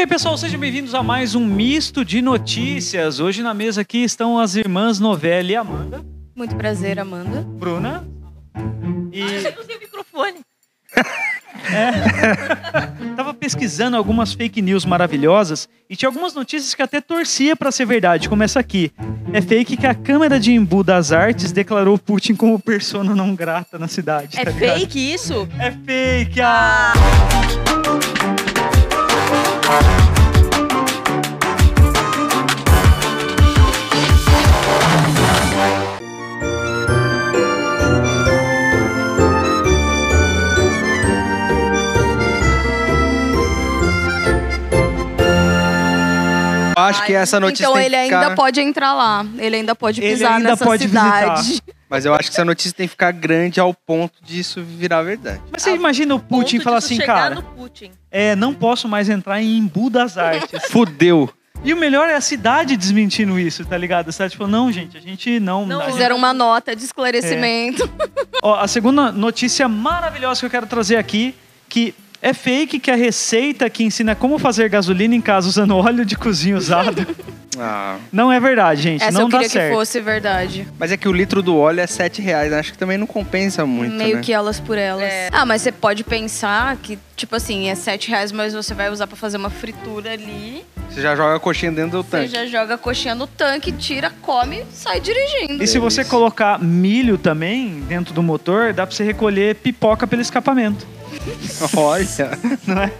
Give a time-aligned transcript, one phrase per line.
[0.00, 3.20] E aí, pessoal, sejam bem-vindos a mais um misto de notícias.
[3.20, 6.02] Hoje na mesa aqui estão as irmãs Novelli e Amanda,
[6.34, 7.42] Muito prazer, Amanda.
[7.42, 8.08] Bruna.
[9.12, 10.40] E Eu não tenho microfone.
[13.14, 17.84] tava pesquisando algumas fake news maravilhosas e tinha algumas notícias que até torcia pra ser
[17.84, 18.90] verdade, como essa aqui.
[19.34, 23.78] É fake que a Câmara de Embu das Artes declarou Putin como persona não grata
[23.78, 24.40] na cidade.
[24.40, 25.46] É tá fake isso?
[25.58, 26.40] É fake!
[26.40, 26.94] Ah!
[46.90, 48.20] Acho que essa notícia então ele que ficar...
[48.20, 49.24] ainda pode entrar lá.
[49.38, 51.62] Ele ainda pode Ele pisar ainda nessa pode cidade.
[51.90, 55.42] Mas eu acho que essa notícia tem que ficar grande ao ponto disso virar verdade.
[55.50, 57.90] Mas você imagina o Putin Ponto falar disso assim, chegar cara, no Putin.
[58.10, 60.62] é, não posso mais entrar em Embu das Artes.
[60.70, 61.28] Fudeu.
[61.64, 64.08] E o melhor é a cidade desmentindo isso, tá ligado?
[64.08, 65.66] A cidade falou, não, gente, a gente não...
[65.66, 67.90] Não, a gente- Fizeram uma nota de esclarecimento.
[68.42, 71.34] Ó, a segunda notícia maravilhosa que eu quero trazer aqui,
[71.68, 76.04] que é fake que a receita que ensina como fazer gasolina em casa usando óleo
[76.04, 77.06] de cozinha usado
[77.58, 79.02] Ah, não é verdade, gente.
[79.02, 79.70] Essa não eu dá queria certo.
[79.70, 80.66] que fosse verdade.
[80.78, 82.52] mas é que o litro do óleo é 7 reais.
[82.52, 84.22] Acho que também não compensa muito, Meio né?
[84.22, 85.02] que elas por elas.
[85.02, 85.28] É.
[85.32, 89.06] Ah, mas você pode pensar que, tipo assim, é sete reais, mas você vai usar
[89.06, 90.64] pra fazer uma fritura ali.
[90.88, 92.28] Você já joga a coxinha dentro do Você tanque.
[92.28, 95.62] já joga a coxinha no tanque, tira, come, sai dirigindo.
[95.62, 100.22] E se você colocar milho também dentro do motor, dá pra você recolher pipoca pelo
[100.22, 100.86] escapamento.
[101.76, 102.30] Olha.
[102.66, 102.92] Não é?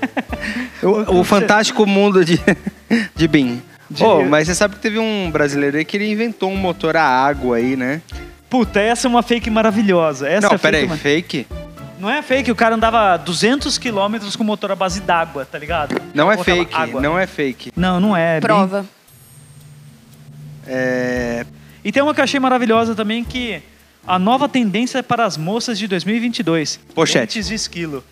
[0.83, 2.41] O, o fantástico mundo de,
[3.15, 3.63] de BIM.
[3.91, 6.97] De- Oh, mas você sabe que teve um brasileiro aí que ele inventou um motor
[6.97, 8.01] a água aí, né?
[8.49, 10.29] Puta, essa é uma fake maravilhosa.
[10.29, 11.47] Essa não, é peraí, fake, fake?
[11.99, 16.01] Não é fake, o cara andava 200 quilômetros com motor à base d'água, tá ligado?
[16.15, 17.01] Não é fake, água.
[17.01, 17.73] não é fake.
[17.77, 18.37] Não, não é.
[18.37, 18.87] é bem- Prova.
[20.67, 21.45] É...
[21.85, 23.61] E tem uma que eu achei maravilhosa também, que
[24.11, 26.81] a nova tendência é para as moças de 2022.
[26.93, 27.37] Pochete.
[27.37, 28.03] Dentes de esquilo.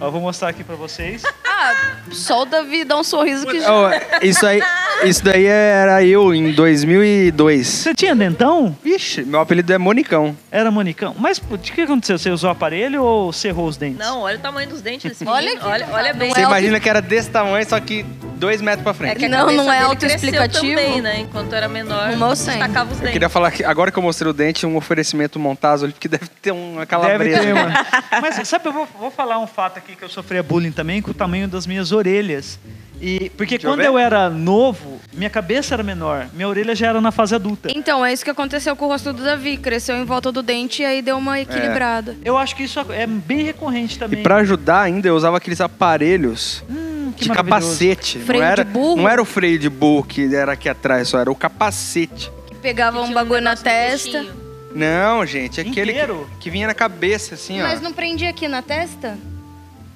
[0.00, 1.22] Eu vou mostrar aqui pra vocês.
[1.60, 1.74] Ah,
[2.12, 3.66] só o Davi dá um sorriso que já...
[3.68, 3.88] Oh,
[4.22, 4.62] isso, aí,
[5.02, 7.66] isso daí era eu em 2002.
[7.66, 8.76] Você tinha dentão?
[8.80, 10.36] Vixe, meu apelido é Monicão.
[10.52, 11.16] Era monicão.
[11.18, 12.16] Mas o que aconteceu?
[12.16, 13.98] Você usou o aparelho ou cerrou os dentes?
[13.98, 15.60] Não, olha o tamanho dos dentes desse Olha menino.
[15.62, 16.32] aqui, olha, olha bem.
[16.32, 18.06] Você imagina que era desse tamanho, só que
[18.38, 19.24] dois metros pra frente.
[19.24, 20.62] É Não, não é autoexplicativo.
[20.76, 21.20] também, né?
[21.20, 22.50] Enquanto era menor, O meu sim.
[22.50, 23.12] destacava os Eu dentes.
[23.12, 26.28] queria falar que agora que eu mostrei o dente, um oferecimento montado ali, porque deve
[26.40, 27.40] ter uma Deve calabresa.
[27.40, 27.72] ter, mano.
[28.22, 31.10] Mas sabe, eu vou, vou falar um fato aqui que eu sofria bullying também com
[31.10, 32.58] o tamanho das minhas orelhas.
[33.00, 33.86] E porque Deixa eu quando ver.
[33.86, 37.68] eu era novo, minha cabeça era menor, minha orelha já era na fase adulta.
[37.72, 39.56] Então, é isso que aconteceu com o rosto do Davi.
[39.56, 42.16] Cresceu em volta do dente e aí deu uma equilibrada.
[42.24, 44.20] Eu acho que isso é bem recorrente E também.
[44.22, 46.87] pra ajudar ainda, eu usava aqueles aparelhos Hum,
[47.18, 48.18] que de capacete.
[48.18, 48.96] Freio não de era, burro?
[48.96, 52.30] Não era o freio de burro que era aqui atrás, só era o capacete.
[52.46, 54.26] Que pegava um Tinha bagulho na negócio no testa.
[54.74, 56.00] Não, gente, aquele que,
[56.40, 57.82] que vinha na cabeça, assim, Mas ó.
[57.82, 59.18] não prendia aqui na testa?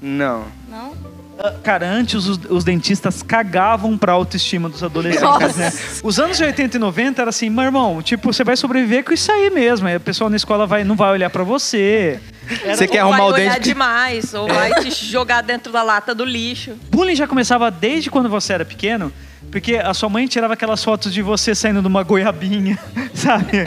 [0.00, 0.46] Não.
[0.68, 0.94] Não?
[1.38, 5.72] Ah, Cara, antes os, os dentistas cagavam pra autoestima dos adolescentes, né?
[6.02, 9.30] Os anos 80 e 90 era assim, meu irmão, tipo, você vai sobreviver com isso
[9.30, 9.86] aí mesmo.
[9.88, 12.20] Aí o pessoal na escola vai, não vai olhar pra você.
[12.64, 13.68] Era- Você quer Ou arrumar vai o olhar dente?
[13.68, 16.72] demais, ou vai te jogar dentro da lata do lixo.
[16.90, 19.12] Bullying já começava desde quando você era pequeno,
[19.50, 22.78] porque a sua mãe tirava aquelas fotos de você saindo de uma goiabinha,
[23.14, 23.64] sabe?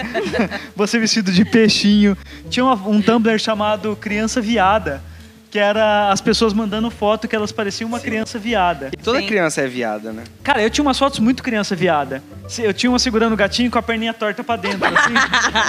[0.75, 2.17] você vestido de peixinho.
[2.49, 5.01] Tinha uma- um Tumblr chamado Criança Viada,
[5.49, 8.89] que era as pessoas mandando foto que elas pareciam uma criança viada.
[8.91, 9.25] E toda Sim.
[9.27, 10.23] criança é viada, né?
[10.43, 12.21] Cara, eu tinha umas fotos muito criança viada.
[12.59, 15.13] Eu tinha uma segurando o gatinho com a perninha torta pra dentro, assim.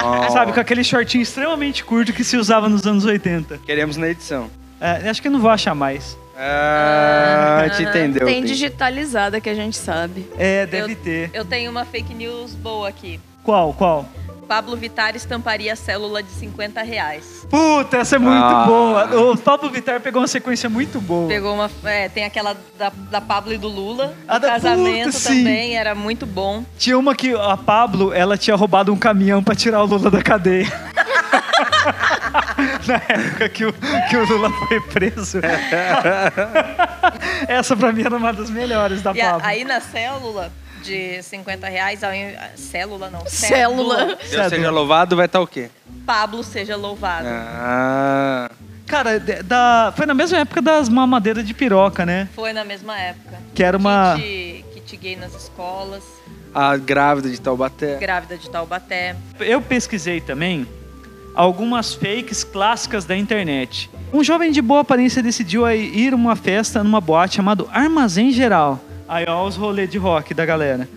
[0.04, 3.58] Ó, Sabe, com aquele shortinho extremamente curto que se usava nos anos 80.
[3.64, 4.50] Queremos na edição.
[4.80, 6.18] É, acho que eu não vou achar mais.
[6.38, 8.26] Ah, te entendeu.
[8.26, 8.44] Tem tem.
[8.44, 10.26] digitalizada que a gente sabe.
[10.38, 11.30] É, deve ter.
[11.32, 13.18] Eu tenho uma fake news boa aqui.
[13.42, 14.06] Qual, qual?
[14.46, 17.46] Pablo Vittar estamparia a célula de 50 reais.
[17.50, 18.64] Puta, essa é muito Ah.
[18.66, 19.32] boa.
[19.32, 21.28] O Pablo Vittar pegou uma sequência muito boa.
[21.28, 21.70] Pegou uma.
[21.84, 24.14] é, tem aquela da, da Pablo e do Lula.
[24.28, 25.38] A o da- casamento puta, sim.
[25.44, 26.64] também era muito bom.
[26.78, 30.22] Tinha uma que a Pablo, ela tinha roubado um caminhão pra tirar o Lula da
[30.22, 30.66] cadeia.
[32.86, 35.38] Na época que o, que o Lula foi preso.
[37.48, 39.46] Essa pra mim era uma das melhores da E a- Pablo.
[39.46, 40.50] aí na célula
[40.86, 44.16] de 50 reais, ao in- célula não, Célula.
[44.30, 45.68] Deus seja louvado, vai estar o quê?
[46.06, 47.26] Pablo seja louvado.
[47.28, 48.50] Ah,
[48.86, 52.28] Cara, da, foi na mesma época das mamadeiras de piroca, né?
[52.36, 53.36] Foi na mesma época.
[53.52, 54.14] Que era uma.
[54.16, 56.04] Kit, kit gay nas escolas,
[56.54, 57.96] a grávida de Taubaté.
[57.96, 59.16] grávida de Taubaté.
[59.40, 60.66] Eu pesquisei também
[61.34, 63.90] algumas fakes clássicas da internet.
[64.12, 68.80] Um jovem de boa aparência decidiu ir a uma festa numa boate chamado Armazém Geral,
[69.08, 70.88] Aí, ó, os rolês de rock da galera.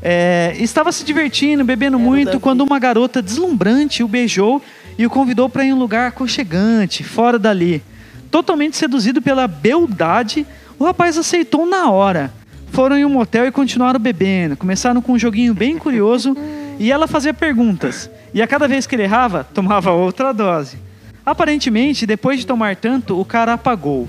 [0.00, 4.62] É, estava se divertindo, bebendo muito, quando uma garota deslumbrante o beijou
[4.98, 7.82] e o convidou para ir em um lugar aconchegante, fora dali.
[8.30, 10.46] Totalmente seduzido pela beldade,
[10.78, 12.32] o rapaz aceitou na hora.
[12.68, 14.56] Foram em um motel e continuaram bebendo.
[14.56, 16.36] Começaram com um joguinho bem curioso
[16.78, 18.10] e ela fazia perguntas.
[18.34, 20.78] E a cada vez que ele errava, tomava outra dose.
[21.24, 24.08] Aparentemente, depois de tomar tanto, o cara apagou.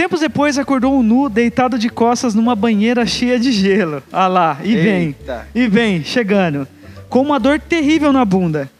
[0.00, 4.02] Tempos depois, acordou nu, deitado de costas numa banheira cheia de gelo.
[4.10, 5.46] Ah lá, e vem, Eita.
[5.54, 6.66] e vem, chegando.
[7.10, 8.70] Com uma dor terrível na bunda.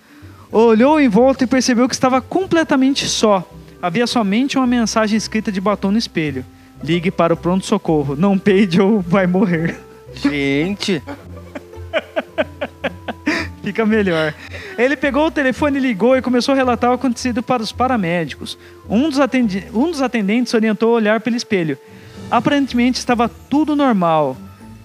[0.51, 3.47] Olhou em volta e percebeu que estava completamente só.
[3.83, 6.43] Havia somente uma mensagem escrita de batom no espelho.
[6.83, 8.17] Ligue para o pronto-socorro.
[8.17, 9.79] Não peide ou vai morrer.
[10.15, 11.03] Gente,
[13.71, 14.35] Fica melhor.
[14.77, 18.59] Ele pegou o telefone, ligou e começou a relatar o acontecido para os paramédicos.
[18.89, 21.79] Um dos, atendi- um dos atendentes orientou a olhar pelo espelho.
[22.29, 24.37] Aparentemente estava tudo normal.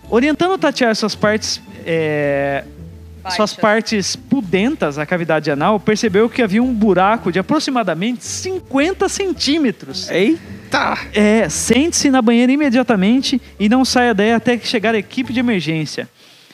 [0.08, 2.64] Orientando tatear suas partes, é,
[3.36, 10.12] suas partes pudentas, a cavidade anal, percebeu que havia um buraco de aproximadamente 50 centímetros.
[10.12, 10.96] eita!
[11.12, 15.40] É, sente-se na banheira imediatamente e não saia daí até que chegar a equipe de
[15.40, 16.08] emergência.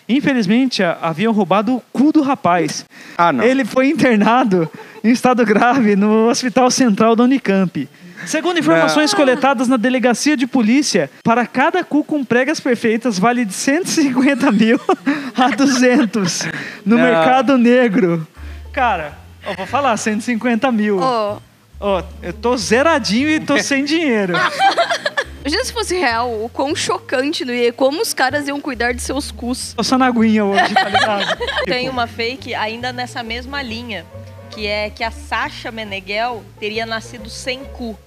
[0.08, 2.86] Infelizmente, haviam roubado o cu do rapaz.
[3.18, 3.44] Ah, não.
[3.44, 4.70] Ele foi internado
[5.04, 7.88] em estado grave no Hospital Central da Unicamp.
[8.26, 13.54] Segundo informações coletadas na delegacia de polícia, para cada cu com pregas perfeitas vale de
[13.54, 14.80] 150 mil
[15.36, 16.44] a 200
[16.86, 17.04] no Não.
[17.04, 18.28] mercado negro.
[18.72, 19.14] Cara,
[19.44, 21.00] eu vou falar, 150 mil.
[21.00, 24.34] Ó, eu tô zeradinho e tô sem dinheiro.
[25.42, 27.74] Imagina se fosse real, o quão chocante não ia.
[27.74, 29.74] Como os caras iam cuidar de seus cus.
[29.76, 31.38] Tô só na aguinha hoje, tá ligado?
[31.66, 34.06] Tem uma fake ainda nessa mesma linha,
[34.50, 37.98] que é que a Sasha Meneghel teria nascido sem cu.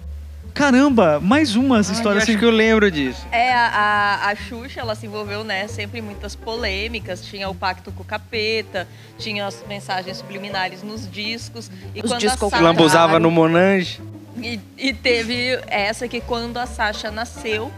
[0.54, 2.38] Caramba, mais umas Ai, histórias acho assim.
[2.38, 3.26] que eu lembro disso.
[3.32, 7.24] É, a, a, a Xuxa, ela se envolveu, né, sempre em muitas polêmicas.
[7.26, 8.86] Tinha o pacto com o capeta,
[9.18, 11.68] tinha as mensagens subliminares nos discos.
[11.92, 14.00] E Os quando discos a Sasha, Lambuzava no Monange.
[14.36, 17.70] E, e teve essa que quando a Sasha nasceu,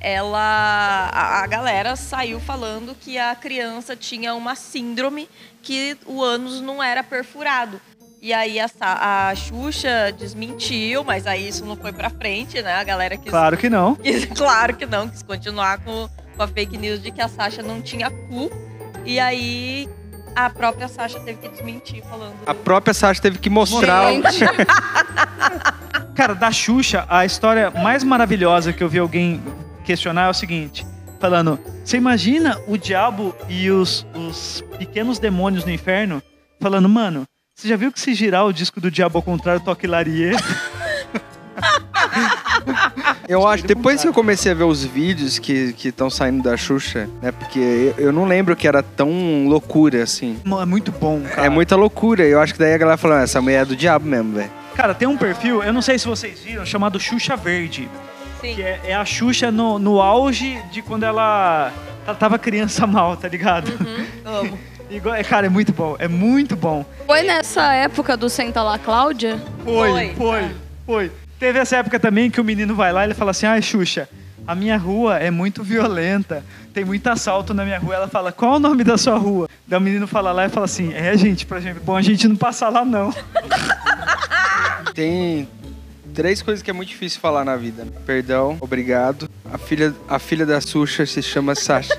[0.00, 5.28] ela a, a galera saiu falando que a criança tinha uma síndrome
[5.62, 7.80] que o ânus não era perfurado.
[8.20, 12.74] E aí a, a Xuxa desmentiu, mas aí isso não foi pra frente, né?
[12.74, 13.94] A galera quis, Claro que não.
[14.02, 17.62] quis- claro que não, quis continuar com, com a fake news de que a Sasha
[17.62, 18.50] não tinha cu.
[19.04, 19.88] E aí
[20.34, 22.34] a própria Sasha teve que desmentir, falando.
[22.44, 24.06] A própria Sasha teve que mostrar.
[26.18, 29.40] Cara, da Xuxa, a história mais maravilhosa que eu vi alguém
[29.84, 30.84] questionar é o seguinte:
[31.20, 36.20] falando, você imagina o diabo e os, os pequenos demônios no inferno
[36.60, 37.22] falando, mano,
[37.54, 40.32] você já viu que se girar o disco do diabo ao contrário toca hilarie?
[43.28, 47.08] Eu acho, depois que eu comecei a ver os vídeos que estão saindo da Xuxa,
[47.20, 47.30] né?
[47.30, 50.38] Porque eu, eu não lembro que era tão loucura assim.
[50.46, 51.46] É muito bom, cara.
[51.46, 52.24] É muita loucura.
[52.24, 54.50] Eu acho que daí a galera falou, "Ah, essa mulher é do diabo mesmo, velho.
[54.78, 57.88] Cara, tem um perfil, eu não sei se vocês viram, chamado Xuxa Verde.
[58.40, 58.54] Sim.
[58.54, 61.72] Que é, é a Xuxa no, no auge de quando ela,
[62.06, 63.72] ela tava criança mal, tá ligado?
[64.24, 64.56] Amo.
[64.88, 66.86] Igual, é, cara, é muito bom, é muito bom.
[67.04, 69.42] foi nessa época do Senta lá, Cláudia?
[69.64, 70.14] Foi, Foi.
[70.14, 70.50] foi,
[70.86, 71.12] foi.
[71.40, 74.08] Teve essa época também que o menino vai lá e ele fala assim: ai, Xuxa,
[74.46, 77.96] a minha rua é muito violenta, tem muito assalto na minha rua.
[77.96, 79.48] Ela fala: qual o nome da sua rua?
[79.66, 82.26] Daí o menino fala lá e fala assim: é, gente, pra gente, bom a gente
[82.28, 83.12] não passar lá não.
[84.98, 85.48] Tem
[86.12, 87.86] três coisas que é muito difícil falar na vida.
[88.04, 89.30] Perdão, obrigado.
[89.44, 91.94] A filha, a filha da Xuxa se chama Sasha.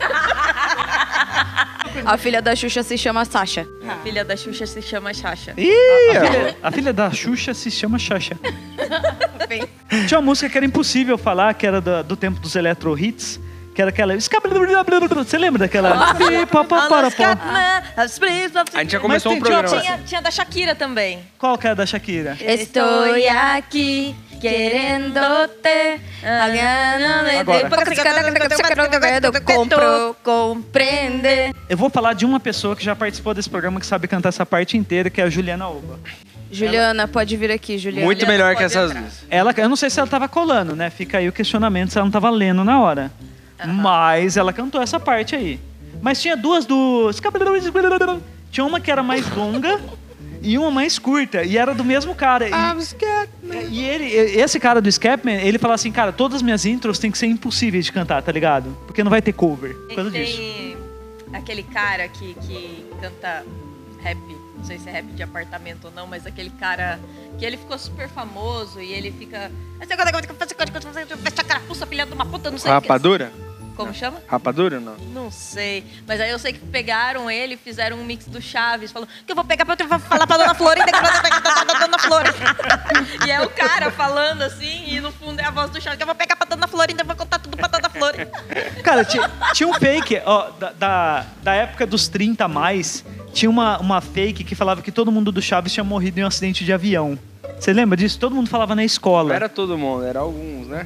[2.06, 3.66] A filha da Xuxa se chama Sasha.
[3.88, 5.54] A filha da Xuxa se chama Sasha.
[5.56, 5.72] Ih,
[6.10, 8.38] A filha, a filha da Xuxa se chama Xaxa.
[10.06, 13.40] Tinha uma música que era impossível falar, que era do, do tempo dos electro hits,
[13.80, 14.14] que era aquela.
[14.20, 16.14] Você lembra daquela?
[18.74, 19.82] a gente já começou Mas um programa.
[19.82, 21.20] Tinha, tinha da Shakira também.
[21.38, 22.38] Qual que era da Shakira?
[22.42, 23.06] Estou
[23.58, 26.00] aqui querendo-te.
[29.46, 31.54] Compro, compreender.
[31.70, 34.46] Eu vou falar de uma pessoa que já participou desse programa que sabe cantar essa
[34.46, 36.00] parte inteira, que é a Juliana Oba.
[36.52, 38.06] Juliana, pode vir aqui, Juliana.
[38.06, 39.02] Muito Juliana melhor que essas entrar.
[39.02, 39.26] duas.
[39.30, 40.90] Ela, eu não sei se ela tava colando, né?
[40.90, 43.12] Fica aí o questionamento se ela não tava lendo na hora.
[43.68, 45.60] Mas ela cantou essa parte aí.
[46.02, 47.10] Mas tinha duas do.
[48.52, 49.80] Tinha uma que era mais longa
[50.42, 51.44] e uma mais curta.
[51.44, 52.48] E era do mesmo cara.
[52.48, 52.54] E,
[53.70, 57.12] e ele, esse cara do Scapman, ele fala assim, cara, todas as minhas intros têm
[57.12, 58.76] que ser impossíveis de cantar, tá ligado?
[58.86, 59.76] Porque não vai ter cover.
[59.76, 60.38] Por causa Tem, disso.
[60.38, 60.78] tem
[61.34, 63.46] aquele cara que, que canta
[64.02, 64.18] rap,
[64.58, 67.00] não sei se é rap de apartamento ou não, mas aquele cara
[67.38, 69.52] que ele ficou super famoso e ele fica.
[71.26, 72.88] Essa carapuça, filha de uma puta, não sei o que.
[73.80, 74.22] Como chama?
[74.28, 74.98] Rapadura não?
[75.14, 75.86] Não sei.
[76.06, 78.92] Mas aí eu sei que pegaram ele e fizeram um mix do Chaves.
[78.92, 81.42] Falou que eu vou pegar pra eu falar pra Dona Florinda que eu vou pegar
[81.42, 82.36] pra Dona Florinda.
[83.26, 86.04] e é o cara falando assim, e no fundo é a voz do Chaves que
[86.04, 88.32] eu vou pegar pra Dona Florinda, eu vou contar tudo pra Dona Florinda.
[88.84, 93.50] Cara, tinha, tinha um fake, ó, da, da, da época dos 30 a mais, tinha
[93.50, 96.66] uma, uma fake que falava que todo mundo do Chaves tinha morrido em um acidente
[96.66, 97.18] de avião.
[97.58, 98.20] Você lembra disso?
[98.20, 99.34] Todo mundo falava na escola.
[99.34, 100.86] Era todo mundo, era alguns, né?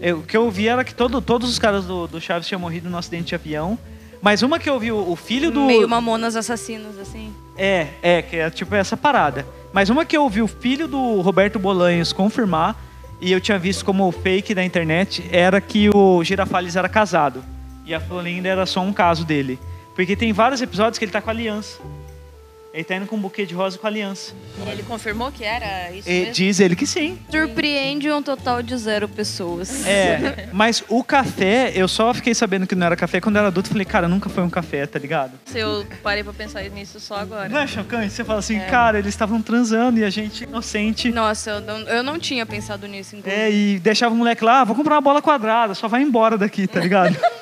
[0.00, 2.60] Eu- o que eu ouvi era que todo, todos os caras do, do Chaves tinham
[2.60, 3.78] morrido num acidente de avião.
[4.22, 5.62] Mas uma que eu vi, o, o filho do.
[5.62, 7.32] Meio mamonas assassinos, assim.
[7.56, 9.46] É, é, que é tipo essa parada.
[9.72, 12.76] Mas uma que eu ouvi o filho do Roberto Bolanhos confirmar,
[13.20, 17.42] e eu tinha visto como fake da internet, era que o Girafales era casado.
[17.86, 19.58] E a Florinda era só um caso dele.
[19.94, 21.78] Porque tem vários episódios que ele tá com aliança.
[22.72, 24.32] Ele tá indo com um buquê de rosa com aliança.
[24.64, 26.32] E ele confirmou que era isso E mesmo?
[26.34, 27.18] diz ele que sim.
[27.28, 29.84] Surpreende um total de zero pessoas.
[29.84, 33.48] É, mas o café, eu só fiquei sabendo que não era café quando eu era
[33.48, 33.68] adulto.
[33.70, 35.32] Falei, cara, nunca foi um café, tá ligado?
[35.52, 37.48] Eu parei pra pensar nisso só agora.
[37.48, 38.12] Não é chocante?
[38.12, 41.10] Você fala assim, cara, eles estavam transando e a gente inocente.
[41.10, 43.42] Nossa, eu não, eu não tinha pensado nisso, inclusive.
[43.42, 46.38] É, e deixava o moleque lá, ah, vou comprar uma bola quadrada, só vai embora
[46.38, 47.16] daqui, tá ligado?